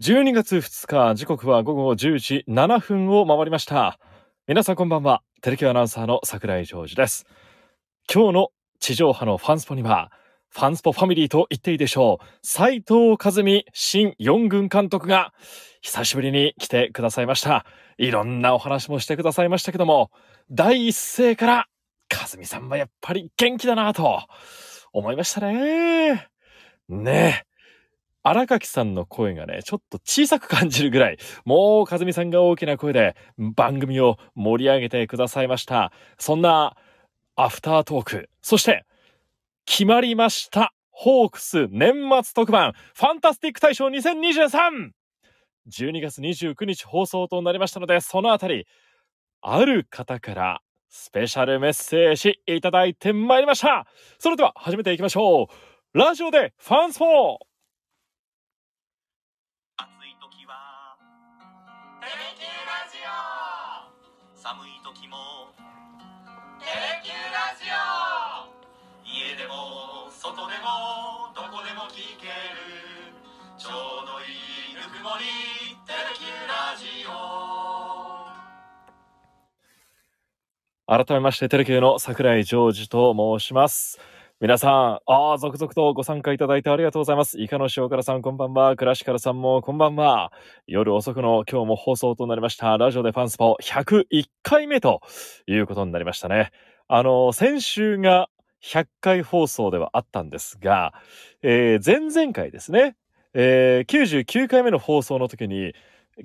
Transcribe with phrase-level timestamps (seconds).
[0.00, 3.98] 12月2日時刻は午後10時7分を回りました。
[4.48, 5.22] 皆さんこんばんは。
[5.42, 7.26] テレキュアナウンサーの桜井ジョージです。
[8.12, 8.48] 今日の
[8.80, 10.10] 地上波のファンスポには
[10.48, 12.26] ファンスポファミリーと言っていいでしょう。
[12.42, 15.34] 斉藤和美新四軍監督が
[15.82, 17.66] 久しぶりに来てくださいました。
[17.98, 20.10] いろんなお話もしてくださいましたけども
[20.50, 21.66] 第一声から
[22.10, 24.22] 和美さんはやっぱり元気だなと
[24.94, 26.28] 思いましたね。
[26.88, 27.51] ねえ。
[28.22, 35.92] 荒垣さんの声がね、ちょっと小さく感じるぐらい、もう和美さんが大きな声で番組を盛り上げてくださいました。
[36.18, 36.76] そんな
[37.34, 38.84] アフタートーク、そして
[39.64, 40.72] 決まりました。
[40.90, 44.90] ホークス年末特番ファンタスティック大賞 2023!
[45.68, 48.66] 12月29日放送となりましたので、そのあたり、
[49.40, 53.86] ある方からスペシャルメッセージいただいてまいりました。
[54.18, 55.48] それでは始めていきましょ
[55.94, 55.98] う。
[55.98, 56.98] ラジオでファンス
[62.12, 62.28] フォー
[64.34, 65.16] 寒い時も。
[66.60, 68.52] テレキューラジオ。
[69.02, 73.16] 家でも外でもどこでも聞ける。
[73.56, 75.24] ちょうどいいぬくもり
[75.86, 77.12] テレキューラジオ。
[80.86, 83.98] 改めましてテレキューの桜井ジョージと申します
[84.42, 84.72] 皆さん、
[85.06, 87.40] ああ、続々とご参加いただいてありがとうございます。
[87.40, 88.74] イカの塩辛さん、こんばんは。
[88.74, 90.32] クラシカルさんも、こんばんは。
[90.66, 92.76] 夜遅くの今日も放送となりました。
[92.76, 95.00] ラジオでファンスポ101回目と
[95.46, 96.50] いうことになりましたね。
[96.88, 98.30] あの、先週が
[98.64, 100.92] 100回放送ではあったんですが、
[101.42, 102.96] えー、前々回ですね、
[103.34, 105.72] えー、99回目の放送の時に、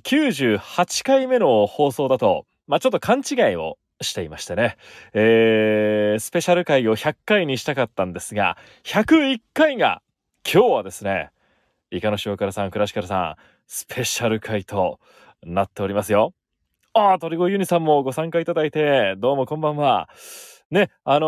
[0.04, 4.78] 98回目の放送だと、まあ、ちょっと勘違いをしていましてね、
[5.14, 10.02] えー、スペシャル回を100回にしたかったんですが、101回が
[10.50, 11.32] 今日はですね、
[11.92, 13.36] イカの塩辛さん、クラシカルさん、
[13.68, 15.00] スペシャル回と
[15.44, 16.34] なっておりますよ。
[16.94, 20.10] ああ、鳥越ユニさんもご参加いただいて、どうもこんばんは。
[20.70, 21.28] ね、あの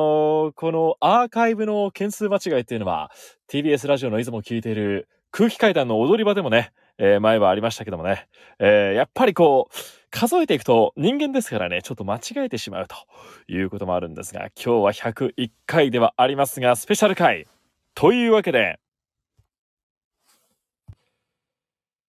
[0.49, 3.11] ー、このアーカイブの件数間違いっていうのは、
[3.49, 8.27] TBS ラジオのいつも聞いている空気階段の踊り場でもね、えー、前はありましたけどもね、
[8.59, 12.95] えー、やっぱりこう、数えていくと人間ですからね、ちょっと間違えてしまうと
[13.47, 17.47] いうこともあるんですが、今日は101回ではありますが、スペシャル回。
[17.93, 18.79] というわけで、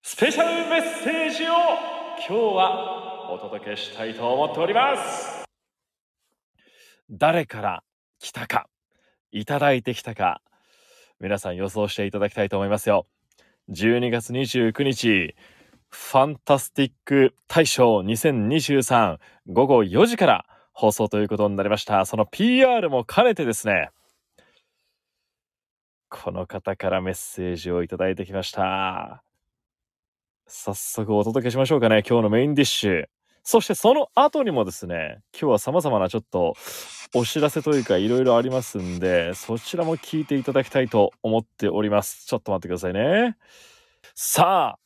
[0.02, 1.54] スペシャルメッセージを
[2.26, 5.44] 今日はお届けしたいと思っております。
[7.10, 7.84] 誰から
[8.18, 8.68] 来たか、
[9.32, 10.42] いただいてきたか、
[11.20, 13.06] 皆さん予想していただきたいと思いますよ。
[13.70, 15.34] 12月29日、
[15.90, 19.18] ファンタスティック大賞2023
[19.48, 22.06] 午後4時から放送ということになりました。
[22.06, 23.90] その PR も兼ねてですね、
[26.08, 29.22] この方からメッセージをいただいてきました。
[30.46, 32.02] 早速お届けしましょうかね。
[32.08, 33.04] 今日のメインディッシュ。
[33.42, 36.54] そしてその後にもですね、今日は様々なちょっと
[37.14, 42.26] お知らせというかいろいろありますんで、そちらも聞いていただきたいと思っております。
[42.26, 43.36] ちょっと待ってくださいね。
[44.14, 44.79] さあ、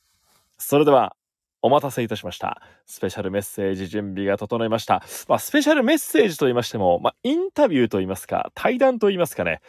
[0.67, 1.15] それでは、
[1.61, 2.59] お待たせいたしました。
[2.87, 5.03] スペシャルメッセージ準備が整いました。
[5.27, 9.61] まあ、スペシャルメッセージと言いましても、まあ、インタビューと言いますか、対談と言いますかね。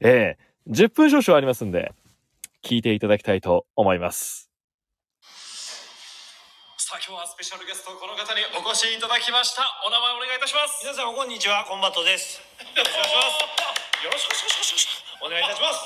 [0.00, 1.92] ええー、10分少々ありますんで、
[2.64, 4.50] 聞いていただきたいと思います。
[6.78, 9.68] さあ、今日はスペシャルゲスト、この方にお越しいただきました。
[9.86, 10.80] お名前お願いいたします。
[10.80, 11.66] 皆さん、こんにちは。
[11.68, 12.40] コンバットです。
[12.40, 13.20] よろしくお願いしま
[14.00, 14.04] す。
[14.06, 15.82] よろしくお願いいたします。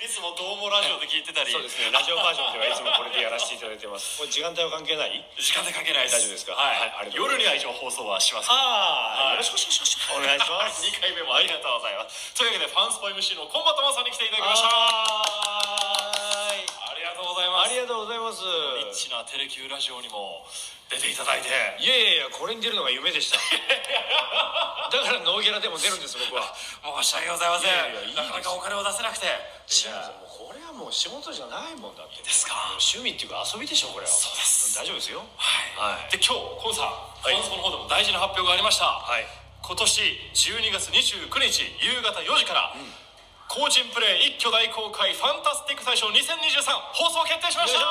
[0.00, 1.52] いつもどうもラジオで聞いてたり。
[1.52, 1.92] そうですね。
[1.92, 4.16] ラジオバージョンではいつもこれでやらせていただいてます。
[4.24, 5.20] これ時間帯は関係ない？
[5.36, 6.56] 時間帯関係ない大丈夫ですか？
[6.56, 8.48] はい、はい、夜には一応放送はします。
[8.50, 9.60] ああ、よろしく
[10.16, 10.80] お願いします。
[10.88, 12.32] 2回目もありがとうございます。
[12.34, 15.49] というわけでファンスポ MC のコンバットマンさんに来ていただきました
[17.60, 18.40] ありがとうございます。
[18.80, 20.48] リッチなテレキューラジオにも
[20.88, 21.52] 出ていただいて。
[21.76, 23.36] いやいやいやこれに出るのが夢でした。
[24.88, 26.56] だからノーギャラでも出るんです僕は。
[27.04, 28.16] 申し訳ございません。
[28.16, 29.26] なかなかお金を出せなくて。
[29.68, 32.22] 違うもうこれはもう仕事じゃないもんだって。
[32.22, 32.56] ですか？
[32.80, 34.10] 趣味っていうか遊びでしょこれは。
[34.10, 34.74] そうです。
[34.80, 35.20] 大丈夫ですよ。
[35.36, 38.86] はい、はい、で今日コンさん、はい、ファンスポの方でも大事な発表がありました。
[38.86, 39.26] はい。
[39.60, 40.00] 今年
[40.32, 42.94] 12月29日夕方4時から、うん
[43.50, 47.82] 個人プレイ一挙大公開ファンタスティック大賞2023放送決定しました。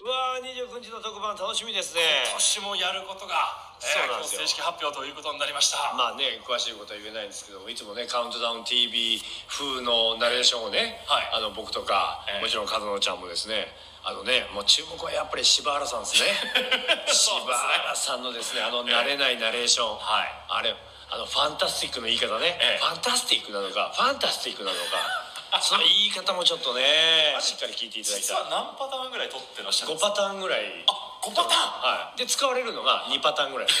[0.00, 2.30] うわー29日の特番楽しみですね。
[2.30, 5.92] 今年もやることが、そうなんですよ、正式発表ということになりました。
[5.98, 9.18] まあね詳しいことは言えないんですけどいつもねカウントダウン TV
[9.50, 13.66] 風のナレーションをね、はい、あの僕とか、えー、もちろん角野ちゃんもですね
[14.06, 16.30] あのねもう注目はやっぱり柴原さんですね。
[17.10, 20.70] 柴原さんのですねあの慣れないナレーション、えー、あれ
[21.10, 25.28] あのファンタスティックの言い方ね、えー、ファンタスティックなのかファンタスティックなのか。
[25.62, 28.36] その言い方もちょっとねしっかり聞いていただきたい。
[28.38, 30.10] 実は何パターンぐらい取ってらっしゃるん5ですか？
[30.14, 30.84] パターンぐらい。
[30.86, 31.82] あ5パターン！
[31.82, 32.18] はい。
[32.18, 33.80] で使われるのが2パターンぐらいです。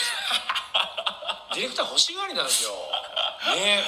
[1.54, 2.72] ディレクター欲しがりなんですよ。
[3.54, 3.84] ね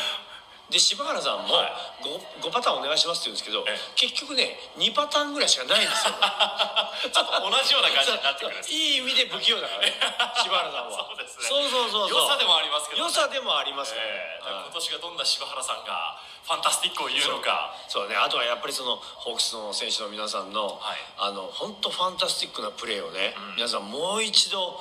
[0.73, 1.73] で柴原さんもはい。
[2.03, 6.17] 5, 5パターンお願いしますって言うんですけどえ結局ね2パターンぐらいしかないんですよ。
[7.13, 9.93] ちょっと同じような感じになってくるんですいい意味で不器用だからね
[10.41, 11.07] 柴原さんは。
[11.09, 11.47] そうですね。
[11.47, 12.19] そうそうそうそう。
[12.19, 14.07] 良さでもありますけど良さでもありますから。
[14.07, 14.43] ねえ。
[14.43, 17.75] ー今年がどんな柴原さんがファンタスティックを言うのか。
[17.89, 18.09] そう。
[18.09, 20.99] ねあとはやっぱりそのホークスの選手の皆さんの、はい。
[21.19, 23.57] あの本当ファンタスティックなプレーをね、うん。
[23.57, 24.81] 皆さんもう一度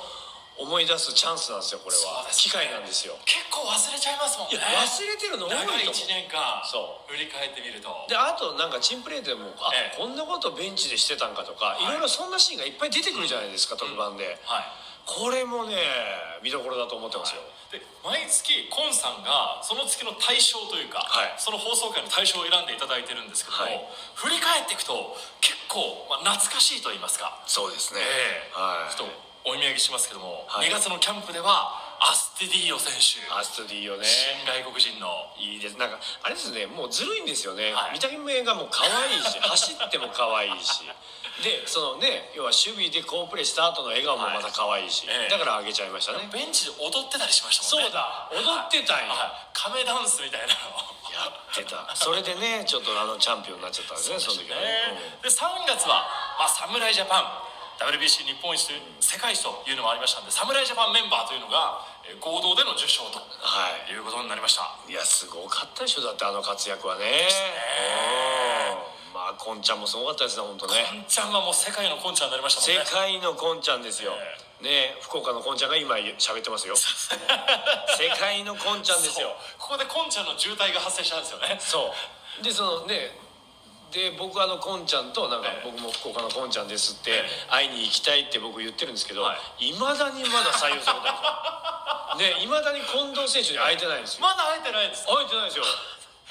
[0.62, 3.18] 思い出すチャンスなんですよこれは、機会なんですよ。
[3.26, 4.54] 結構忘れちゃいますもんね。
[4.54, 5.92] いや忘れてるの多いと思う。
[5.92, 7.90] 1年間そ振り返ってみると。
[8.08, 9.96] であとなんかチームプレーでもあ、ええ。
[9.98, 11.84] こんなことベンチでしてたんかとか、はい。
[11.84, 14.38] い、ろいろそんなシーンがいっぱい出てくるじゃないですか、特番で。
[14.46, 14.64] はい。
[15.04, 15.74] これもね
[16.42, 17.42] 見どころだと思ってますよ、
[17.72, 21.34] で毎月コンさんがその月の大賞というか、はい。
[21.38, 23.82] その放送回の大賞を選んでいただいてるんですけども、はい。
[24.14, 28.54] 振り返っていくと結構、まあ、懐かしいと言いますか、そうですね、ええ。
[28.54, 28.94] はい。
[28.94, 30.68] ちょっとお見上げしますけども、はい。
[30.68, 33.22] 2月のキャンプではアステディーヨ選手。
[33.30, 34.02] アストディよね。
[34.02, 35.06] 新外国人の。
[35.38, 35.78] いいです。
[35.78, 37.94] なんかあれですねもうずるいんですよね、はい。
[37.94, 40.82] 見た目がもう可愛いし 走っても可愛いし。
[41.42, 45.28] でそのね要は守備で好プレーした後の笑顔もまた可愛いし、はいええ。
[45.30, 46.28] だからあげちゃいましたね。
[46.30, 47.90] ベンチで踊ってたりしましたもんね。
[47.90, 49.30] そうだ踊ってたんや、はい。
[49.52, 50.52] 亀ダンスみたいなの。
[51.12, 51.94] やってた。
[51.94, 54.18] それでねちょっとあのチャンピオンになっちゃったんですね。
[54.18, 63.92] その時はね、で3月は、まあ、侍ジャパン WBC 日本一という世界一というのもありましたんで侍ジャパンメンバーというのがえー合同での受賞とはい。
[63.92, 64.74] いうことになりました。
[64.88, 66.02] いやすごかったでしょ。
[66.02, 67.28] だってあの活躍はね。
[69.06, 69.14] うん。
[69.14, 70.82] まあこんちゃんもすごかったですね本当ね。
[70.90, 74.12] こんちゃんはもう世界のこんちゃんになりましたもん世ね界のこんちゃんですよ、
[74.60, 76.74] えね福岡のこんちゃんが今喋ってますよ。
[76.78, 79.34] 世界のこんちゃんですよ。
[79.58, 81.56] ここでこんちゃんの渋滞が発生したんですよね。
[81.60, 81.94] そ
[82.40, 82.42] う。
[82.42, 83.10] でそのね
[83.92, 85.70] で僕あのこんちゃんとなんかええ。
[85.70, 89.68] 僕も福岡のこんちゃんですってえ会いに行きたいって僕言ってるんですけどはい。
[89.68, 92.16] いまだにまだ採用されてない。
[92.16, 94.24] んですよでいまだに近藤選手に会えてないんですよ。
[94.24, 95.12] まだ会えてないんですか？
[95.12, 95.64] 会えてないですよ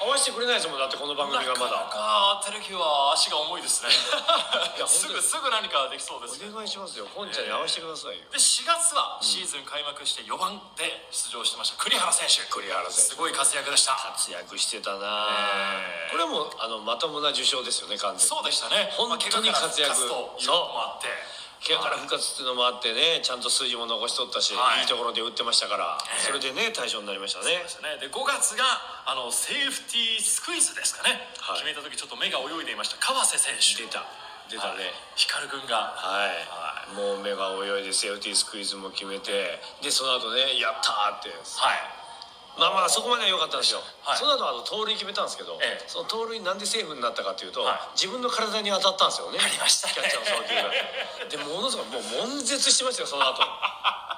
[0.01, 3.93] 会わせてくれないですもんだってこの番組がまなかなだかテレキューは足が重いですね。
[4.89, 7.05] すぐすぐ何かできそうですお願いしますよ。
[7.05, 8.25] こんちゃんに会わせてくださいよ。
[8.33, 12.41] で4月はシーズン開幕して4番で出場してました栗原選手。
[12.49, 13.13] 栗原選手。
[13.13, 13.93] すごい活躍でした。
[13.93, 15.29] 活躍してたな、
[15.77, 16.17] ええ。
[16.17, 18.25] これもあのまともな受賞ですよね完全に。
[18.25, 18.89] そうでしたね。
[18.97, 19.93] 本当に活躍。
[20.09, 21.13] というのもあって
[21.61, 24.81] 怪我から復活っていうのもあってねちゃんと数字も残しとったし、はい。
[24.81, 26.25] い、いところで打ってましたから、ええ。
[26.25, 27.61] それでね対象になりましたね。
[28.01, 28.01] でね。
[28.01, 28.65] で5月が
[29.05, 31.61] あのセーフティースクイズですかね、はい。
[31.61, 32.97] 決めた時ちょっと目が泳いでいました。
[32.97, 33.85] 川瀬選手。
[33.85, 34.01] 出た。
[34.49, 34.89] 出たね。
[35.13, 35.93] 光君が。
[35.93, 41.29] はい、はもう目が泳いでセーフティースクイズも決めてでその後ねやったーって。
[41.29, 42.00] はい
[42.59, 44.17] まあまあそこまでは良かったんですよ、はい。
[44.17, 45.83] その後あの盗塁決めたんですけど、ええ。
[45.87, 47.99] その盗塁なんでセーフになったかというと、はい。
[47.99, 49.39] 自分の体に当たったんですよね。
[49.39, 49.93] ありましたね。
[49.95, 50.71] キャッチャーの送球が。
[51.31, 53.41] でものすごいもう悶絶してましたよその後。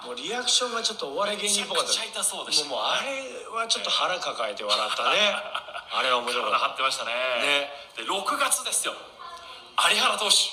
[0.03, 1.94] もうリアクションがちょっとお笑い芸人っぽかった。
[1.94, 5.31] もうもうあれはちょっと腹抱えて笑ったね。
[5.94, 7.13] あれは面白か体っ張ってましたね。
[7.41, 7.71] ね。
[7.95, 8.94] で6月ですよ。
[9.77, 10.52] 有原投手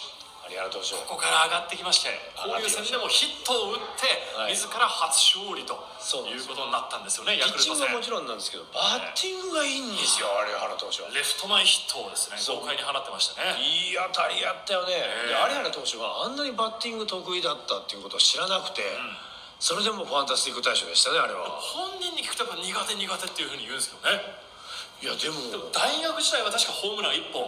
[0.50, 4.58] た有原投手ここから上がってきまして交流戦でもヒットを打って、はい。
[4.58, 5.78] 自ら初勝利と
[6.26, 7.86] いうことになったんですよねヤクルト戦。
[7.94, 11.14] もちろんなんですけどバッティングがいいんですよ有原投手は。
[11.14, 13.54] レフト前ヒットをですね豪快に放ってましたね。
[13.62, 14.98] いい当たりやったよね、
[15.30, 18.82] 有原投手があんなにバッティング得意だったっていうことを知らなくて、
[19.60, 21.46] それでもファンタスティック大賞でしたねあれは。
[21.60, 24.22] 本人に聞くとやっぱ苦手苦手っていうふうに言うんですけどね。
[25.02, 25.50] いやでも。
[25.52, 27.44] でも大学時代は確かホームラン1本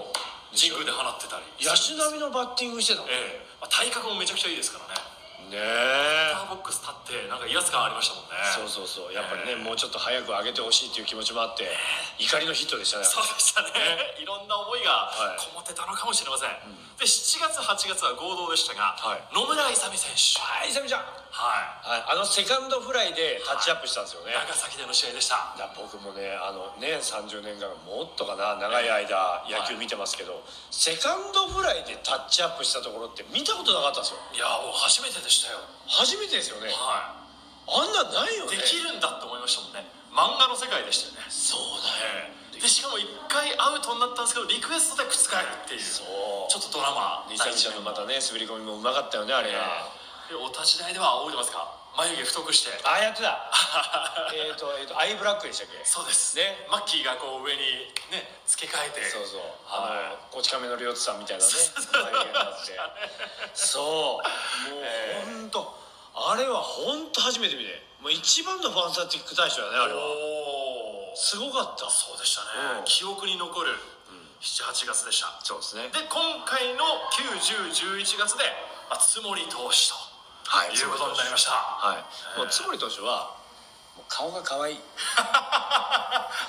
[0.55, 1.45] 神宮で放ってたり。
[1.65, 3.17] 野手並みのバッティングしてたもんね。
[3.17, 3.53] ええ。
[3.61, 5.12] まあ、体格もめちゃくちゃいいですからね
[5.53, 5.61] ね。
[5.61, 8.41] えバッターボックス立ってなんか威圧感ありましたもんね。
[8.57, 9.13] そうそうそう。
[9.13, 9.63] やっぱりね、ええ。
[9.63, 11.69] もうちょっと早く上げてほしいっていう気持ちもあって
[12.17, 13.05] 怒りのヒットでしたね。
[13.05, 14.17] そうでしたね。
[14.17, 15.39] いろんな思いがはい。
[15.39, 16.51] こもってたのかもしれません、
[16.97, 19.23] で7月8月は合同でしたが、はい。
[19.35, 20.41] 野村勇選手。
[20.41, 21.01] はい勇ちゃん、
[21.33, 24.27] ははい、あのセカンドフライでタッチアップしたんですよい。
[24.27, 25.57] ね、長崎での試合でした。
[25.59, 34.21] だ僕もねあのね30年間もっとかな長い間野球見てますけど、セカンドフライでタッチアップしたところって見たことなかったんですよ。
[34.35, 35.59] いやもう初めてでしたよ。
[35.89, 36.69] 初めてですよね。
[36.71, 37.19] は
[37.67, 38.55] あんなんないよね。
[38.55, 39.87] いできるんだって思いましたもんね。
[40.13, 41.31] 漫画の世界でしたよね。
[41.31, 41.61] そう
[42.15, 42.61] ええ。
[42.61, 45.81] でしかも1回アウトになったんですけどリクエストで覆るっていう。
[45.81, 46.07] そう。
[46.51, 47.27] ちょっとドラマ。
[47.31, 49.91] リサちゃんのまたね滑り込みもうまかったよねあれが、
[50.29, 51.82] でお立ち台では覚えてますか？
[51.97, 52.71] 眉毛太くして。
[52.85, 53.51] ああやってた。
[54.33, 55.85] えっとえっとアイブラックでしたっけ？
[55.85, 56.37] そうです。
[56.37, 56.67] ね。
[56.71, 59.11] マッキーがこう上にね付け替えて。
[59.11, 59.41] そうそう。
[59.67, 60.07] はい。
[60.07, 61.53] あのこち亀の両津さんみたいなね
[61.93, 62.79] 眉毛になって。
[63.55, 63.85] そう。
[63.85, 65.83] もうええ本当
[66.15, 67.83] あれは本当初めて見て。
[68.01, 70.01] もう一番のファンタスティック大賞だねあれは。
[70.01, 71.91] おおすごかった。
[71.91, 72.85] そうでしたね、うん。
[72.85, 73.79] 記憶に残る
[74.41, 75.29] 78月でした。
[75.45, 75.89] そうですね。
[75.91, 78.45] で今回の91011月で、
[78.91, 79.95] まあ、つもり投手と
[80.45, 81.53] はいいうことになりました。
[81.53, 81.95] は
[82.37, 82.39] い。
[82.39, 83.37] もう津森投手は
[84.09, 84.81] 顔が可愛い。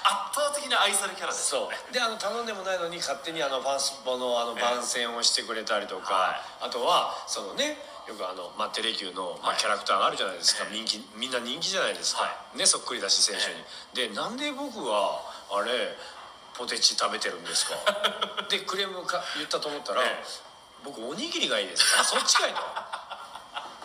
[0.03, 1.49] 圧倒的な愛されキャラです。
[1.49, 1.93] そう。
[1.93, 9.57] であの頼んでもないのに勝手にあのファンスポのあの番宣をしてくれたりとか、あとはそのねよくあの、まあ、テレキューの、まあ、はい。
[9.57, 10.83] キャラクターがあるじゃないですか、ええ。
[10.83, 15.21] 人気みんな人気じゃないですか、はねそっくりだし選手に、でなんで僕は
[15.51, 15.97] あれ
[16.55, 17.75] ポテチ食べてるんですか？
[18.49, 20.25] でクレームか言ったと思ったら、ええ。
[20.83, 21.83] 僕おにぎりがいいです。
[21.99, 22.61] あそっちかいと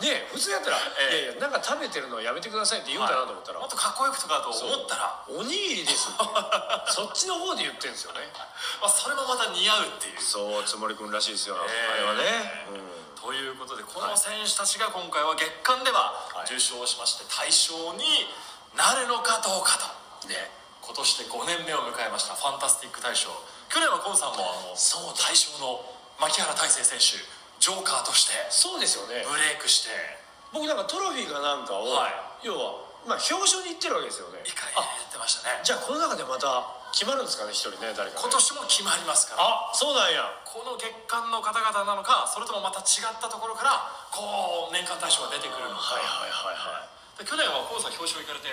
[0.00, 0.76] ね普通やったら、
[1.12, 1.32] ええ。
[1.32, 8.26] いやいやなんか食べてるのやめてくださいって言うんだなと思ったら、もっとかっこよくとかと思ったら、おにぎりですってそっちの方で言ってるんですよね。
[8.82, 10.22] まあ、それもまた似合うっていう。
[10.22, 11.92] そうつもりくんらしいですよ、ええ。
[11.92, 12.66] あれはね、
[13.20, 16.46] ということでこの選手たちが今回は月間でははい。
[16.46, 18.04] 受賞しまして大賞に
[18.76, 19.78] なるのかどうか
[20.22, 20.28] と。
[20.28, 20.50] ね。
[20.80, 23.28] 今年で5年目を迎えましたファンタスティック大賞。
[23.68, 25.28] 去年はコンさんもあのそうだ。
[25.28, 25.84] 大賞の
[26.18, 28.32] 牧原大成選手ジョーカーとして。
[28.50, 29.26] そうですよね。
[29.26, 29.90] ブレイクして。
[30.54, 32.46] 僕なんかトロフィーかなんかを、はい。
[32.46, 34.40] 要はまあ表彰に行ってるわけですよね。
[34.46, 35.60] 一回あ言ってましたね。
[35.62, 38.22] じゃあこの中でまた決まるんですかね一人ね誰かね。
[38.22, 39.44] 今年も決まりますから。
[39.44, 40.24] あそうなんや。
[40.46, 46.88] この月間の方々なのかそれともまた違ったところからこう年間大賞が出てくるのか、はいはいはいは
[47.18, 47.22] い。
[47.22, 48.48] で去年はコウさん表彰行かれて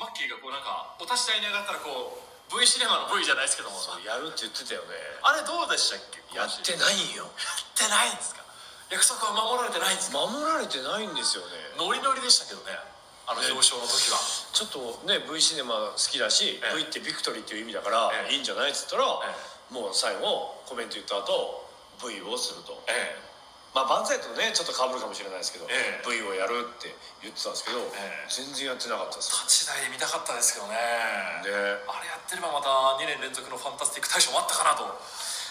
[0.00, 3.76] マッキーがこうなんかお立ち台に上がったらこう V シネマの V じゃないですけども。
[3.76, 4.94] そうやるって言ってたよね。
[5.22, 6.22] あれどうでしたっけ？
[6.36, 7.26] やっていないよ。
[7.26, 8.42] やってないんですか？
[8.90, 10.22] 約束は守られてないんですか？
[10.22, 11.58] 守られてないんですよね。
[11.74, 12.78] ノリノリでしたけどね
[13.26, 14.22] あのね表彰の時は、
[14.54, 16.78] ちょっとね V シネマ好きだし、ええ。
[16.78, 18.34] V ってビクトリーっていう意味だから、ええ。
[18.34, 21.66] いいんじゃないっつったら、えもう最後コメント言った後
[22.06, 22.78] V をすると。
[22.86, 23.18] え
[23.76, 26.00] まあ万歳とねちょっと被るかもしれないですけど、ええ。
[26.00, 26.88] V をやるって
[27.20, 28.32] 言ってたんですけど、ええ。
[28.32, 29.28] 全然やってなかったです。
[29.44, 30.80] 立ち台で見たかったですけどね。
[31.44, 34.88] であれやってればまた2年連続のファンタスティック大賞もあったかなと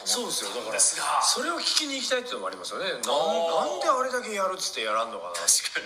[0.09, 0.57] そうですよ。
[0.57, 2.97] だからですがそれを聞きに行きたいっていうのもありますよね。
[2.97, 5.37] なんであれだけやるっつってやらんのかな。
[5.45, 5.85] 確か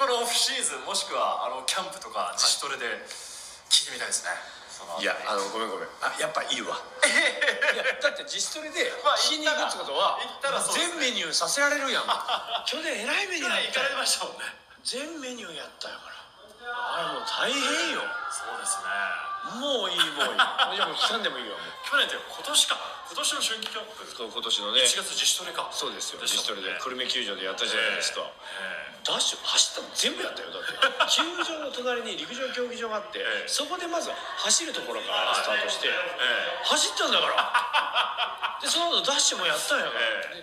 [0.00, 3.04] このオフシーズンもしくはあのキャンプとか自主トレで
[3.68, 4.32] 聞いてみたいですね
[4.84, 5.88] そのいやあのごめんごめん。
[6.04, 6.76] あやっぱいいわ。
[6.76, 11.00] いやだって自主トレでまに行くってことは行ったらそうですね。
[11.00, 12.04] 全メニューさせられるやん。
[12.68, 13.72] 去年えらいメニューやったよ。
[13.72, 14.44] 行かれてましたもんね。
[14.84, 16.13] 全メニューやったよから
[16.72, 17.60] あれもう大変
[17.92, 18.00] よ。
[18.32, 18.88] そうですね。
[19.60, 20.40] もういいもうい
[20.72, 21.68] いいやもう聞かんでもいいわもう。
[21.84, 22.80] 去年って今年か。
[23.04, 24.08] 今年の春季キャンプ。
[24.08, 24.80] そう今年のね。
[24.80, 25.68] 1月自主トレか。
[25.70, 26.20] そうですよ。
[26.20, 26.72] で自主トレで。
[26.80, 30.72] 久留米球場でやったじゃないですか、えダッシュ走ったの全部やったよだって。
[31.12, 33.48] 球場の隣に陸上競技場があって、ええ。
[33.48, 36.64] そこでまず走るところからスタートして、ええ。
[36.64, 38.58] 走ったんだから。
[38.64, 40.00] でその後ダッシュもやったんやから、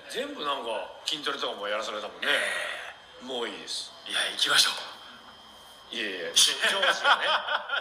[0.09, 0.69] 全部なんか
[1.05, 2.27] 筋トレとかもやらされたもんね、
[3.21, 3.91] もういいです。
[4.05, 4.90] いや行きましょう
[5.91, 7.27] いやいやジョージがね。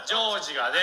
[0.06, 0.78] ジョージがね。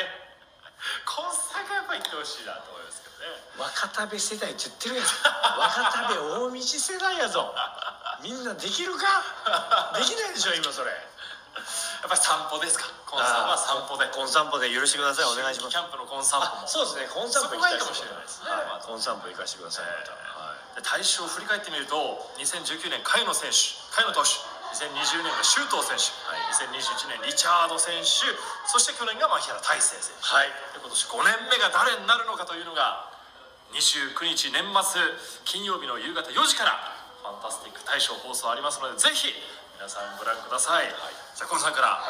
[1.05, 3.41] 今作やっぱ行ってほしいなと思いますけどね。
[3.57, 5.05] 若田部世代って言ってるやん。
[5.59, 7.53] 若田部大道世代やぞ。
[8.21, 9.91] みんなできるか？
[9.97, 10.91] できないでしょ今それ。
[10.91, 10.97] や
[12.05, 12.85] っぱり散歩ですか？
[13.05, 14.05] コンさんは散歩で。
[14.07, 15.25] コン散歩で許してください。
[15.25, 15.71] お願いします。
[15.71, 16.67] キャンプのコン散歩あも。
[16.67, 17.07] そうですね。
[17.07, 18.51] コン散歩行きたいかもしれないですね。
[18.51, 18.85] はい。
[18.85, 23.57] コン散歩行かせてくださいまた、はいで大賞を振り返ってみると2019年甲斐野選手
[23.95, 24.29] 甲斐野投手
[24.73, 26.11] 2020年が周東選手、
[26.65, 28.27] 2021年リチャード選手。
[28.67, 30.27] そして去年が牧原大成選手。
[30.27, 30.51] はい。
[30.73, 33.09] で今年5年目が誰になるのかというのが
[33.73, 35.01] 29日年末
[35.43, 36.75] 金曜日の夕方4時から
[37.23, 39.33] ファンタスティック大賞放送ありますのでぜひ
[39.75, 42.01] 皆さんご覧ください、じゃあコンさんから、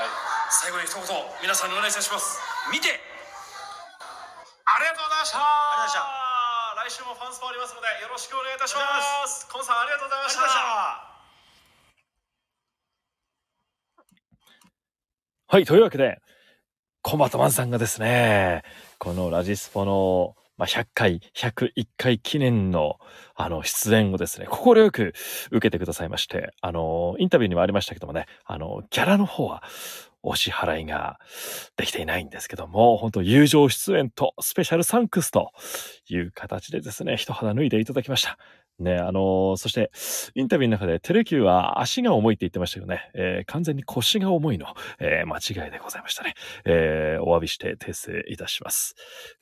[0.48, 1.04] 最後に一言
[1.44, 2.40] 皆さんにお願いいたします。
[2.72, 2.96] 見て。
[4.64, 5.44] ありがとうございました。
[5.44, 6.08] ありがとう
[6.88, 6.96] ございました。
[6.96, 9.52] 来週もファンスポありますのでよろしくお願いいたします。
[9.52, 11.17] コンさんありがとうございました
[15.50, 16.20] はい、というわけで、
[17.02, 18.64] コンバットマンさんがですね、
[19.00, 22.98] このラジスポの、まあ、100回、101回記念の、
[23.34, 25.14] あの、出演をですね、快く
[25.52, 29.64] 受けてくださいまして、あの、インタビューにもありましたけどもね、あの、ギャラの方は、
[30.24, 31.20] お支払いが
[31.78, 35.52] できていないんですけども、本当友情出演とスペシャルサンクスと
[36.10, 38.38] いう形でですね、一肌脱いでいただきました。
[38.80, 39.90] ね、あのそして、
[40.36, 44.68] インタビューの中でテレキューは足が重いって言ってましたけどね、えー完全に腰が重いの、
[45.00, 46.36] えー間違いでございましたね。
[46.66, 48.94] えーお詫びして訂正いたします。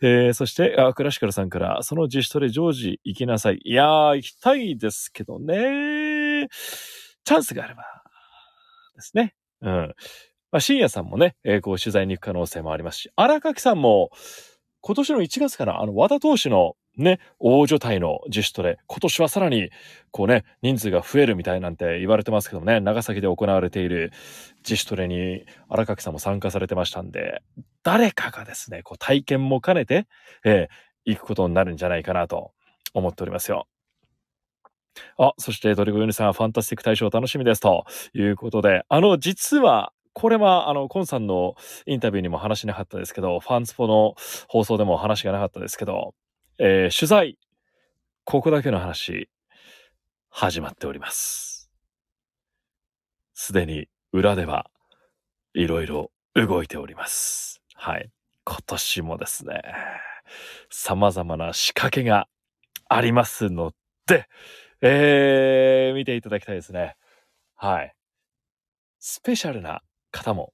[0.02, 3.60] えそして、あクラシカルさんから、その自主トレ常時行きなさい。
[3.66, 6.48] いやー、行きたいですけどね。
[7.26, 7.84] チャンスがあれば、
[8.96, 9.34] ですね。
[9.62, 9.94] うん。
[10.52, 14.10] まあ、深夜さんもね、えーこう取材に行く可能性もありますし、荒垣さんも、
[14.82, 19.70] 今年の1月から、あの、和田投手のね、大所帯の自主トレ、今年はさらに、
[20.12, 24.12] こうね、人数が増えるみたいなんて言われてますけどもね、長崎で行われている
[24.64, 27.42] 自主トレに荒垣さんも参加されてましたんで、
[27.84, 30.08] 誰かがですね、こう体験も兼ねて、
[30.46, 32.52] えーいくことになるんじゃないかなと
[32.96, 33.68] 思っておりますよ。
[35.18, 41.56] あ、そしてドリゴユニさん、ファンタスティック大賞楽しみですということで、あの、実は、これは、あの、コンさんの
[41.86, 44.16] インタビューにも話しなかったですけど、ファンスポの
[44.48, 46.16] 放送でも話がなかったですけど、
[46.58, 47.38] えー、取材、
[48.24, 49.30] ここだけの話、
[50.30, 51.70] 始まっております。
[53.34, 54.72] すでに裏では
[55.54, 57.62] いろいろ動いております。
[57.74, 58.10] はい。
[58.46, 59.64] 今年もですね、
[60.70, 62.30] 様々な仕掛けが
[62.88, 63.74] ありますの
[64.08, 64.30] で、
[64.80, 66.96] えー、見ていただきたいですね。
[67.56, 67.94] はい。
[69.00, 69.82] スペシャルな
[70.16, 70.54] 方も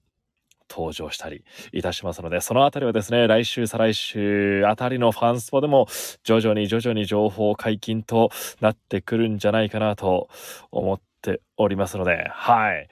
[0.71, 5.87] 登場したりいたしますので、そのあたりはですね、来週、再来週あたりのファンスポでも
[6.23, 8.29] 徐々に徐々に情報解禁と
[8.61, 10.29] なってくるんじゃないかなと
[10.71, 12.89] 思っておりますので、はい。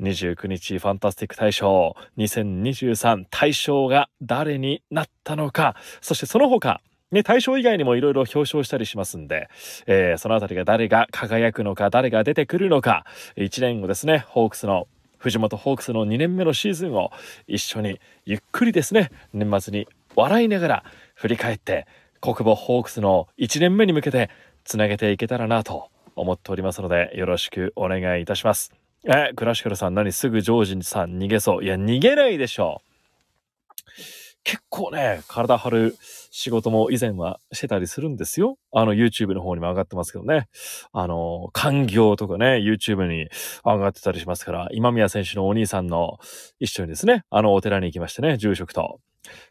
[0.00, 1.94] 29日ファンタスティック大賞。
[2.18, 6.80] 2023大賞が誰になったのか、そしてその他、
[7.12, 9.48] ね、大賞以外にもいろいろ表彰したりしますんで、
[9.86, 13.04] えー、そのあたりが誰が輝くのか、誰が出てくるのか、
[13.36, 14.86] 1年後ですね、ホークスの
[15.20, 17.12] 藤本ホークスの2年目のシーズンを
[17.46, 19.86] 一緒にゆっくりですね年末に
[20.16, 20.84] 笑いながら
[21.14, 21.86] 振り返って
[22.20, 24.30] 国母ホークスの1年目に向けて
[24.64, 28.72] つなげていけたらなと思っておりますのでよろしくお願いいたします。
[29.04, 31.64] え、クラシカルさん何すぐジョージさん逃げそう。
[31.64, 34.19] いや、逃げないでしょう。
[34.42, 35.96] 結構ね、体張る
[36.30, 38.56] 仕事も以前はしてたりするんですよ。
[38.72, 40.48] あの YouTube の方にも上がってますけどね。
[40.92, 43.28] あの、官業とかね、YouTube に
[43.64, 46.18] 上がってたりしますから、今宮選手のお兄さんの
[46.58, 49.00] 一緒にですね、あのお寺に行きましてね、住職と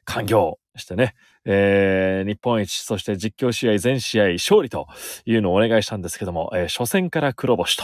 [0.06, 1.14] 官業してね、
[1.46, 4.88] えー、日本一、そして実況試合全試合勝利と
[5.26, 7.84] いうのをお願いしたんですけども、えー、初戦から黒星と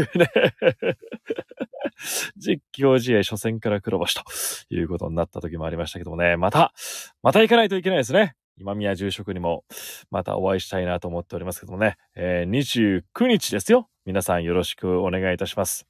[0.00, 0.28] いうね
[2.36, 4.22] 実況試合初戦から黒星と
[4.74, 6.72] いうことになった時もありましたけどもね、また、
[7.22, 8.34] また行かないといけないですね。
[8.56, 9.64] 今宮住職にも
[10.10, 13.88] またお会いしたいなと思っておりますけどもね、えー、29日ですよ。
[14.04, 15.86] 皆さんよろしくお願いいたします。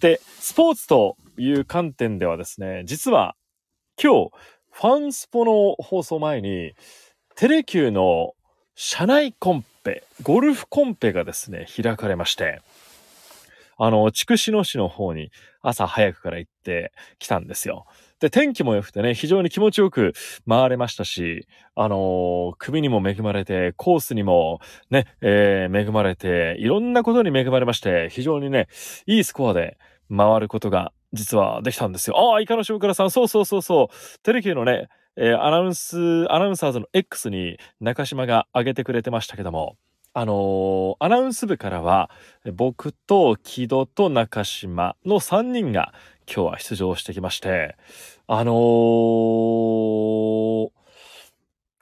[0.00, 3.36] で、スポーツという観点ではですね、実は
[4.02, 4.30] 今日、
[4.70, 6.74] ファンスポの放送前に、
[7.36, 8.34] テレキューの
[8.74, 12.62] 社内コンペ、ゴルフコンペがですね、開かれまして、
[13.84, 17.84] あの、筑紫野市の方に朝早くから行ってきたんですよ。
[18.20, 20.12] で、天気も良くてね、非常に気持ちよく
[20.48, 28.68] 回れましたし、あのー、首にも恵まれて、コースにもね、えー、恵まれて、いろんなことに恵まれまして、非常にね、
[29.06, 29.78] いいスコアで
[30.16, 32.16] 回ることが実はできたんですよ。
[32.16, 34.18] ああ、イカの塩辛さん、そうそうそうそう。
[34.20, 35.98] テレキューのね、えー、アナウンス、
[36.32, 39.76] アナウンサーズの X に中島が上げてくれてましたけども、
[40.14, 42.10] あのー、アナウンス部からは、
[42.54, 45.94] 僕と木戸と中島の3人が
[46.26, 47.76] 今日は出場してきまして、
[48.26, 50.70] あのー、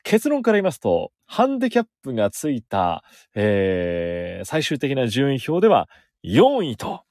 [0.04, 3.02] 結論から言いますと、ハンデキャップがついた、
[3.34, 5.88] えー、最終的な順位表では
[6.24, 7.02] 4位と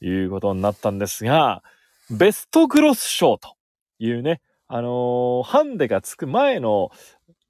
[0.00, 1.62] いうことになったんですが、
[2.10, 3.54] ベストグロス賞と
[3.98, 6.90] いうね、あのー、ハンデがつく前の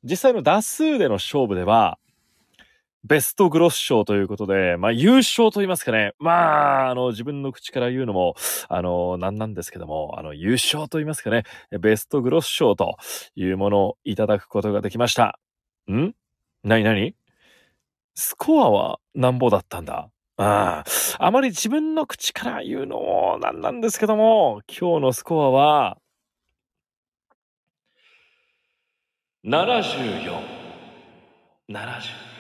[0.03, 2.01] 実際の打数での勝負では、
[3.05, 6.13] ベストグロス賞ということで、まあ優勝と言いますかね。
[6.19, 8.35] まあ、あの、自分の口から言うのも、
[8.69, 11.43] あの、なんなんですけども、あの、優勝と言いますかね。
[11.81, 12.97] ベストグロス賞と
[13.35, 15.41] いうものをいただくことができました。
[15.91, 16.15] ん？
[16.63, 17.17] なになに
[18.15, 20.09] スコアはなんぼだったんだ？
[20.37, 20.85] あ
[21.19, 25.99] あ、あまり自分の口から言うのもなんなんですけども、今日のスコアは、
[29.45, 30.41] 74。
[31.69, 32.32] 74。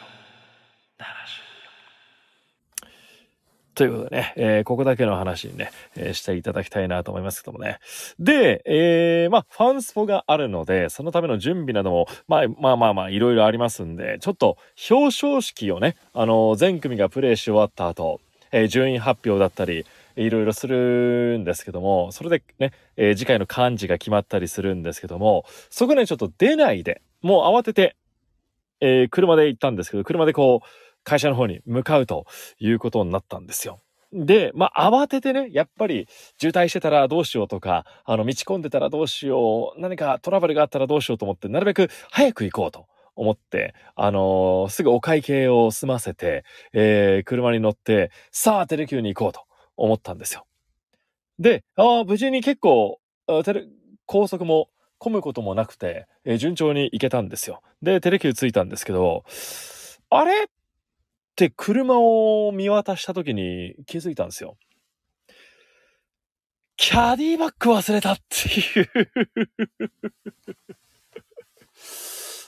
[3.74, 7.78] ということでね、えー、ここだけの話にね、えー、していただきたいなと思いますけどもね。
[8.18, 14.58] で、えー、まあ、ファンスポがあるので、そのための準備なども、まあ、まあまあまあ、いろいろありますんで、ちょっと
[14.90, 18.20] 表彰式をね、あの、全組がプレイし終わった後、
[18.52, 19.86] え、順位発表だったり、
[20.16, 27.96] いろいろするんですけども、それでね、え、次回の漢字が決まったりするんですけども、そこね、ちょっと出ないで、もう慌てて、
[28.80, 30.66] え、車で行ったんですけど、車でこう、
[31.04, 32.26] 会社の方に向かうと
[32.58, 33.80] いうことになったんですよ。
[34.12, 36.06] で、まあ、慌ててね、やっぱり
[36.38, 42.86] 渋滞してたらどうしようとか、あの、道込んでたらどうしよう、何かトラブルがあったらどうしようと思って、なるべく早く行こうと
[43.16, 49.44] 思って、あのー、すぐお会計を済ませて、えー、車に乗って、さあ、テレキューに行こうと
[49.78, 50.44] 思ったんですよ。
[51.38, 53.00] で、ああ、無事に結構、
[53.44, 53.64] テレ、
[54.04, 57.62] 高速も混むこともなくて、えー、順調に行けたんですよ。
[57.80, 59.24] で、テレキュー着いたんですけど、
[60.10, 60.48] あれ？
[61.46, 64.56] って車を見渡した時に気づいたんですよ。
[66.76, 68.88] キャディバッグ忘れたっていう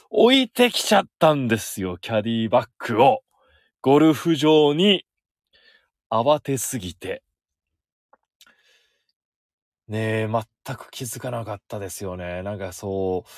[0.09, 3.21] 置いてきちゃったんですよ、キャディバッグを。
[3.81, 5.05] ゴルフ場に
[6.09, 7.21] 慌てすぎて。
[9.87, 12.41] ねえ、全く気づかなかったですよね。
[12.43, 13.29] なんかそう、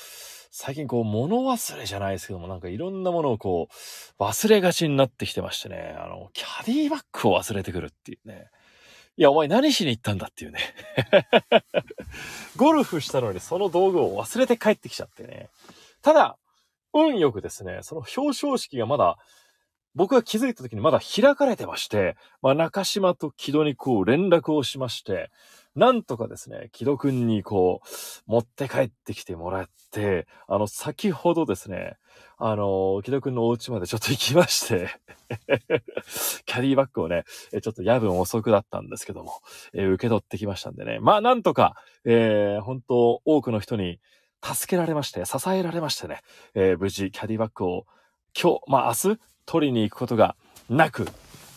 [0.51, 3.69] 最近こう物忘れじゃないですけども、なんかいろんなものをこ
[4.19, 8.47] う忘れがちになってきてましてね、あの、キャディバッグを忘れてくるっていうね。
[9.17, 10.59] いや、お前何しに行ったんだっていうね。
[12.55, 15.49] ゴルフしたのにその道具を忘れて帰ってきちゃってね。
[16.01, 16.37] ただ、
[16.93, 19.17] 運よくですね、その表彰式がまだ、
[19.97, 25.31] 僕が気づいた時にまだ開かれてまして、まあ、中島と木戸にこう連絡をしまして、
[25.75, 27.87] なんとかですね、木戸くんにこう、
[28.31, 31.97] 持って帰ってきてもらって、あの、先ほどですね、
[32.37, 34.89] あの、木戸くんのお家までちょっと行きまして、
[36.45, 37.23] キャディバッグをね、
[37.63, 39.41] ちょっと夜分遅くだったんですけども、
[39.73, 40.99] えー受け取ってきましたんでね。
[40.99, 43.99] まあ、なんとか、えー本当多くの人に
[44.43, 46.21] 助けられまして、支えられましてね、
[46.53, 47.85] えー無事、キャディバッグを
[48.39, 50.35] 今日、まあ、明日、取りに行くことが
[50.69, 51.07] なく、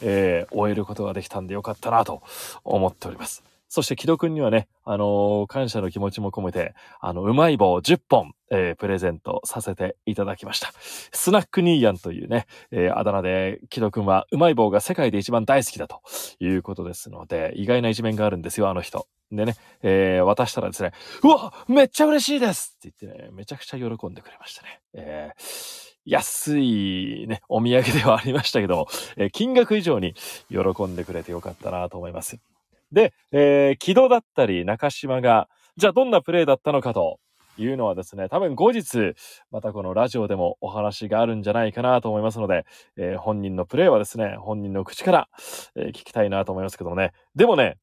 [0.00, 2.22] えー終えることができたんでよかったなと
[2.64, 3.44] 思っております。
[3.72, 10.72] そして、木戸くんにはね、あのー感謝の気持ちも込めて、あの、うまい棒10本、えープレゼントさせていただきました。
[10.80, 16.00] スナックニーヤンというね、えーあだ名で、木戸くんはうまい棒が世界で一番大好きだと
[16.40, 19.06] いうことですので、意外な一面があるんですよ、あの人。
[19.30, 24.80] でね、えー渡したらですね、うわめっちゃ嬉しいですって言ってね、めちゃくちゃ喜んでくれましたね。
[24.94, 30.14] えー安いね、お土産ではありましたけども、えー金額以上に
[30.50, 32.38] 喜んでくれてよかったなと思います。
[32.92, 37.20] で、えー、木戸だったり中島が、じゃあどんなプレーだったのかと
[37.56, 39.14] いうのはですね、多分後日、
[39.50, 42.64] またこのラジオでもお話があるんじゃないかなと思いますので、
[42.96, 45.28] えー本人のプレーはですね、本人の口から、
[45.76, 47.12] え聞きたいなと思いますけどもね。
[47.34, 47.76] でもね、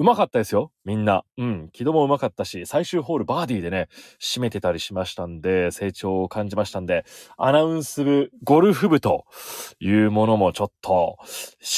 [0.00, 1.24] うまかったですよ、みんな。
[1.36, 7.04] うん、木戸もうまかったし、最終ホールバーディーでね、締めてたりしましたんで、成長を感じましたんで、
[7.36, 9.26] アナウンス部、ゴルフ部と
[9.78, 11.18] いうものもちょっと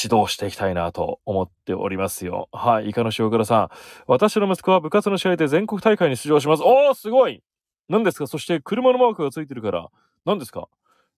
[0.04, 2.48] 指導していきたいなと思っておりますよ。
[2.52, 3.68] はい、イカの塩倉さん。
[4.06, 6.62] 私の息子は部活の試合で全国大会に出場します。
[6.62, 7.42] おー、すごい
[7.88, 8.28] 何ですか？
[8.28, 9.88] そして車のマークがついてるから、
[10.24, 10.68] 何ですか？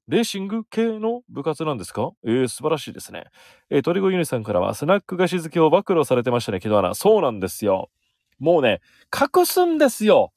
[0.06, 2.12] レーシング系の部活なんですか？
[2.24, 3.24] えー、素晴らしいですね。
[3.70, 6.94] えー、鳥越ユニさんからは、スナック菓子好きを暴露されてましたね、木戸アナ。
[6.94, 7.90] そうなんですよ。
[8.38, 8.80] もうね、
[9.12, 10.32] 隠すんですよ。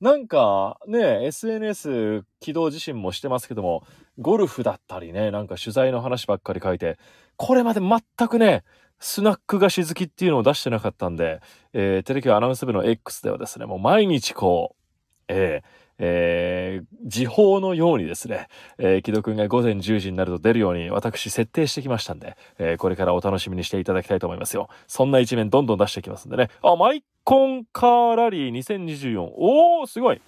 [0.00, 3.84] なんかね、SNS 起動自身もしてますけども、
[4.18, 6.98] ゴルフだったりね、なんか取材の話ばっかり書いて、
[7.36, 8.64] これまで全くね、
[8.98, 11.40] スナック菓子好きっていうのを出してなかったんで、
[11.72, 14.82] えーテレビアナウンス部の X ではですね、もう毎日こう、
[15.28, 24.68] えーえー時報のようにですね、えー、木戸くんが午前10時になると出るように私設定してきましたんで、えーこれからお楽しみにしていただきたいと思いますよ。
[24.88, 26.48] そんな一面どんどん出していきますんでね。
[26.62, 29.20] あ、マイコンカーラリー2024。
[29.20, 30.20] おー、すごい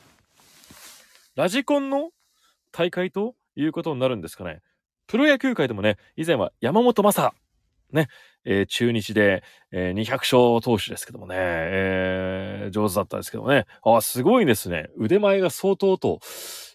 [1.34, 2.10] ラジコンの
[2.70, 4.60] 大会ということになるんですかね。
[5.06, 7.34] プロ野球界でもね、以前は山本昌、
[7.92, 8.08] ね、
[8.44, 13.66] えー中日で、えー200勝投手ですけどもね、えー上手だったですけどもね。
[13.84, 14.88] あ、すごいですね。
[14.96, 16.20] 腕前が相当と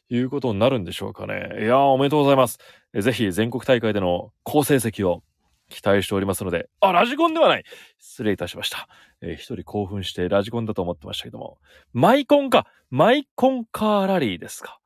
[0.10, 1.50] いうことになるんでしょうかね。
[1.60, 2.60] いやー、おめでとうございます。
[2.94, 5.24] えーぜひ全国大会での好成績を
[5.70, 7.64] 期待しておりますので、あ、ラジコンではない
[8.00, 8.88] 失礼いたしました。
[9.22, 11.58] えー一人興奮してラジコンだと思ってましたけども。
[11.94, 14.80] マイコンかマイコンカーラリーですか。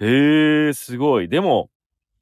[0.00, 1.28] へえ、すごい。
[1.28, 1.70] でも、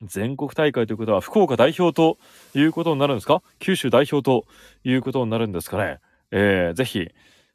[0.07, 2.19] 全国大会ということは福岡代表と
[2.55, 3.43] いうことになるんですか？
[3.59, 4.47] 九州代表と
[4.85, 5.99] いうことになるんですかね？
[6.31, 7.09] えーぜひ、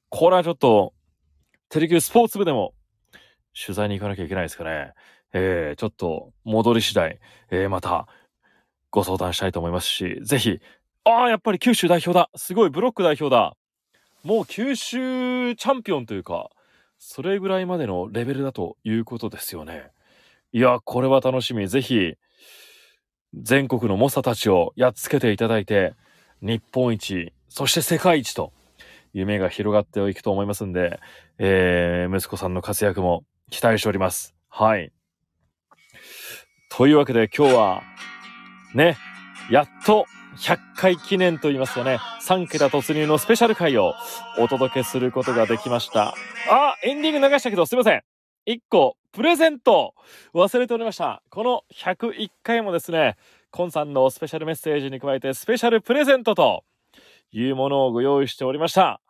[0.09, 0.93] これはちょっと、
[1.69, 2.73] テレキュースポーツ部でも
[3.53, 4.93] 取材に行かなきゃいけないですかね？
[5.33, 7.19] えーちょっと戻り次第、
[7.51, 8.07] えーまた
[8.89, 10.59] ご相談したいと思いますし、ぜひ、
[11.03, 13.55] ああ、やっぱり九州代表だすごいブロック代表だ
[14.23, 16.49] もう九州チャンピオンというか、
[16.97, 19.91] それぐらいまでのレベルだということですよね。
[20.51, 21.67] いや、これは楽しみ。
[21.67, 22.15] ぜひ、
[23.33, 25.93] 全国の猛者たちをやっつけていただいて、
[26.41, 28.51] 日本一、そして世界一と、
[29.13, 30.99] 夢が広がっていくと思いますんで、
[31.37, 34.35] えー息子さんの活躍も期待しております。
[34.49, 34.91] はい。
[36.71, 37.81] というわけで今日は、
[38.75, 38.97] ね、
[39.49, 40.05] やっと
[40.37, 43.93] 100回記念と言いますかね、3桁突入のスペシャル回を
[44.37, 46.13] お届けすることができました。
[46.49, 48.03] あ、エンディング流したけどすいません。
[48.47, 49.95] 1個、プレゼント
[50.33, 51.23] 忘れておりました。
[51.29, 53.17] この101回もですね、
[53.51, 56.63] コンさんのスペシャルメッセージに加えてスペシャルプレゼントと
[57.31, 59.01] いうものをご用意しておりました。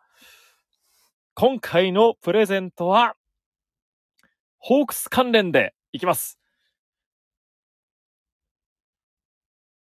[1.34, 3.14] 今回のプレゼントは、
[4.58, 6.38] ホークス関連でいきます。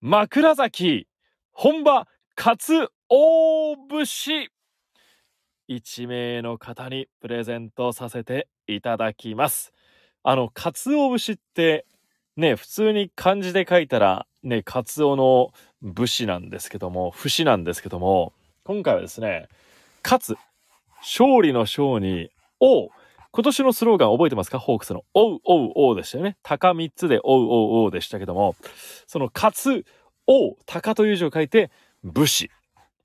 [0.02, 1.08] 枕崎
[1.52, 4.50] 本場かつ大節
[5.70, 9.74] 1名の方にプレゼントさせていただきます。
[10.24, 11.86] あの、鰹節って、
[12.36, 15.52] ね、普通に漢字で書いたら、ね、鰹の
[15.82, 19.48] 武士なんですけども、節なんですけども、今回はですね、
[20.04, 20.38] 勝つ、
[21.02, 22.30] 勝利の勝に、
[22.60, 22.90] 王。
[23.32, 24.58] 今年のスローガン覚えてますか？
[24.58, 25.04] ホークスの。
[25.14, 26.36] おうおうおうでしたよね。
[26.42, 28.56] 鷹3つでおうおうおうでしたけども、
[29.06, 29.86] その勝つ、
[30.26, 31.70] 王、鷹という字を書いて、
[32.04, 32.50] 武士。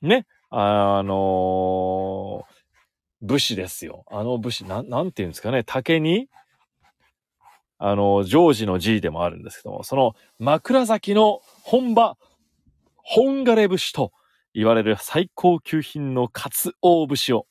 [0.00, 0.26] ね。
[0.50, 2.54] あのー
[3.22, 4.04] 武士ですよ。
[4.10, 5.62] あの武士、な、なんていうんですかね。
[5.64, 6.28] 竹に、
[7.78, 12.16] あの、ジョージの G でもあるんですけども、その枕崎の本場、
[12.96, 14.12] 本枯節と
[14.54, 17.46] 言われる最高級品のカツオ節を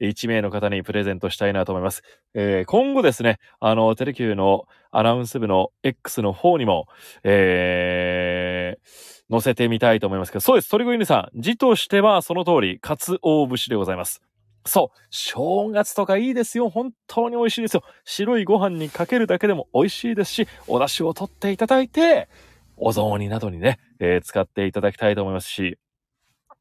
[0.00, 2.02] 1名の方にプレゼントしたいなと思います。
[2.34, 6.86] えー今後ですね、あの、テレキューのアナウンス部の X の方にも、
[7.24, 11.40] えー載せてみたいと思いますけど、そうです、鳥越犬さん。
[11.40, 14.27] 字としてはその通り、カツオ節でございます。
[14.68, 14.98] そう。
[15.10, 16.70] 正月とかいいですよ。
[16.70, 17.82] 本当に美味しいですよ。
[18.04, 22.28] 白いご飯にかけるだけでも美味しいですし、お出汁を取っていただいて、
[22.76, 25.78] お雑煮などにね、えー使っていただきたいと思いますし、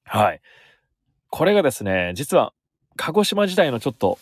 [0.03, 0.41] はい。
[1.29, 2.53] これがですね、実は、
[2.95, 4.17] 鹿児島時代のちょっと、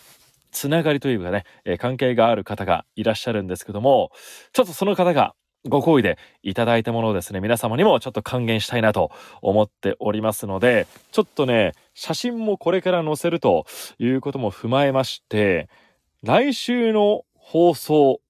[0.50, 4.10] つながりというかね、えー関係がある方がいらっしゃるんですけども、
[4.52, 5.34] ちょっとその方が
[5.68, 9.10] ご好意でいただいたものをですね、皆様にもちょっと還元したいなと
[9.42, 13.66] 思っておりますので、ちょっとね、写真もこれから載せると
[13.98, 15.68] いうことも踏まえまして、
[16.22, 18.20] 来週の放送、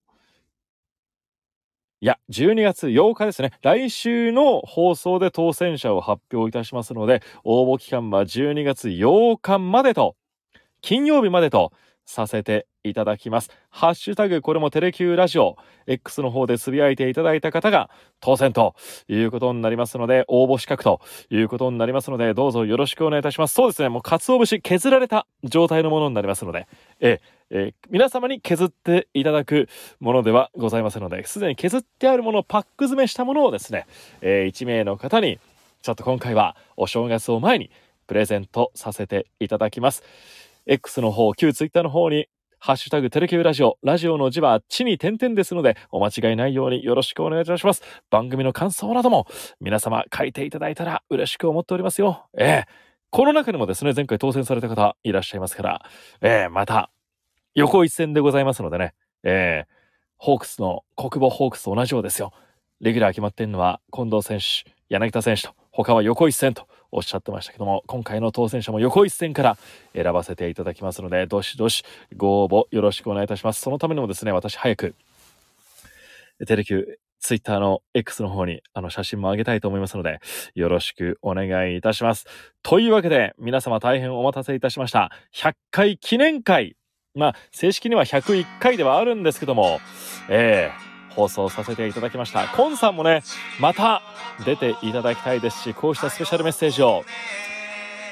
[2.00, 3.52] いや、12月8日ですね。
[3.62, 10.14] 来週の放送で当選者を発表いたしますので、応募期間は12月8日までと、
[10.82, 11.72] 金曜日までと
[12.06, 13.50] させていただきます。
[13.68, 17.90] ハッシュタグ、これもテレキューラジオ、X の方でつぶやいていただいた方が
[18.20, 18.74] 当選と
[19.08, 23.54] いうことになりますので、応募資格ということになりますので、どうぞよろしくお願いいたします。
[23.54, 26.66] そうですね、もう鰹節削られた状態のものになりますので、
[27.00, 29.68] ええー皆様に削っていただく
[30.00, 33.86] ものではございませんので、すでに削ってあるものをパック詰めしたものをですね、
[34.20, 35.38] え1名の方に、
[35.82, 37.70] ちょっと今回はお正月を前に
[38.06, 40.02] プレゼントさせていただきます。
[40.68, 42.26] X の方、旧 Twitter の方に、
[42.58, 47.82] ハッシュタグテレキューラジオ、ラジオの字は地に点々ですので、お間違いないようによろしくお願いいたします。
[48.10, 49.28] 番組の感想なども、
[49.60, 52.26] 皆様書いていただいたら嬉しく思っておりますよ。
[52.36, 55.86] ええこの中にもですね、前回当選された方いらっしゃいますから、
[56.20, 56.90] ええまた、
[57.54, 59.72] 横一線でございますのでね、ええ
[60.18, 62.32] ホークスの国母ホークスと同じようですよ。
[62.80, 69.58] レギュラー決まってんのは近藤選手、柳田選手と、他は横一線とおっしゃってましたけども、今回の当選者も横一線から
[69.94, 71.84] 選ばせていただきますので、どしどし
[72.16, 73.60] ご応募よろしくお願いいたします。
[73.60, 74.94] そのためにもですね、私早く、
[76.46, 76.84] テレキュー、
[77.20, 80.20] ツイッターの X の方にあの写真も上げたいと思いますので、
[80.54, 82.26] よろしくお願いいたします。
[82.62, 85.10] というわけで、皆様大変お待たせいたしました。
[85.34, 86.76] 100回記念会。
[87.14, 89.80] まあ、正式には101回ではあるんですけども、
[90.28, 92.46] えー放送させていただきました。
[92.48, 93.22] コンさんもね、
[93.58, 94.02] また
[94.44, 97.04] 出ていただきたいですし、こうしたスペシャルメッセージを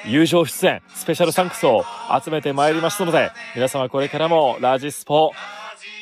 [0.06, 1.84] 友情出演、スペシャルサンクスを
[2.24, 5.32] 集めてまいりますので、皆様これからもラジスポ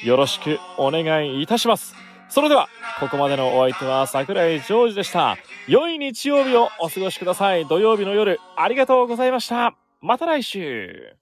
[0.05, 1.95] よろしくお願いいたします。
[2.29, 5.37] それでは、ここまでのお相手は桜井ジョージでした。
[5.69, 7.67] 良い日曜日をお過ごしください。
[7.67, 9.75] 土曜日の夜、ありがとうございました。
[10.01, 11.22] また来週。